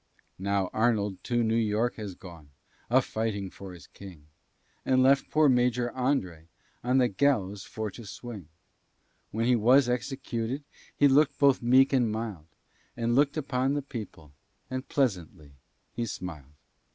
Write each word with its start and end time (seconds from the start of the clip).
Now 0.39 0.71
Arnold 0.73 1.23
to 1.25 1.43
New 1.43 1.53
York 1.55 1.97
has 1.97 2.15
gone, 2.15 2.49
A 2.89 3.03
fighting 3.03 3.51
for 3.51 3.71
his 3.71 3.85
king, 3.85 4.25
And 4.83 5.03
left 5.03 5.29
poor 5.29 5.47
Major 5.47 5.91
André 5.95 6.47
On 6.83 6.97
the 6.97 7.07
gallows 7.07 7.65
for 7.65 7.91
to 7.91 8.03
swing; 8.07 8.47
When 9.29 9.45
he 9.45 9.55
was 9.55 9.87
executed, 9.87 10.63
He 10.97 11.07
look'd 11.07 11.37
both 11.37 11.61
meek 11.61 11.93
and 11.93 12.11
mild; 12.11 12.47
He 12.95 13.05
look'd 13.05 13.37
upon 13.37 13.75
the 13.75 13.83
people, 13.83 14.31
And 14.71 14.87
pleasantly 14.89 15.51
he 15.93 16.07
smil'd. 16.07 16.55